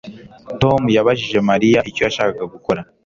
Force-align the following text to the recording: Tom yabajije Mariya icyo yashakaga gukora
Tom 0.61 0.81
yabajije 0.95 1.39
Mariya 1.49 1.79
icyo 1.89 2.01
yashakaga 2.07 2.43
gukora 2.53 2.81